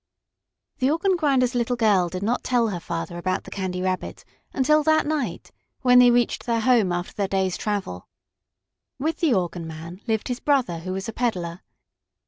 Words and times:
The 0.79 0.89
organ 0.89 1.15
grinder's 1.15 1.53
little 1.53 1.75
girl 1.75 2.09
did 2.09 2.23
not 2.23 2.43
tell 2.43 2.69
her 2.69 2.79
father 2.79 3.19
about 3.19 3.43
the 3.43 3.51
Candy 3.51 3.83
Rabbit 3.83 4.25
until 4.51 4.81
that 4.81 5.05
night 5.05 5.51
when 5.81 5.99
they 5.99 6.09
reached 6.09 6.47
their 6.47 6.61
home 6.61 6.91
after 6.91 7.13
their 7.13 7.27
day's 7.27 7.55
travel. 7.55 8.07
With 8.97 9.17
the 9.19 9.35
organ 9.35 9.67
man 9.67 10.01
lived 10.07 10.27
his 10.29 10.39
brother, 10.39 10.79
who 10.79 10.93
was 10.93 11.07
a 11.07 11.13
peddler. 11.13 11.61